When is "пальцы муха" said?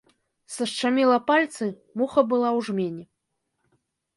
1.27-2.19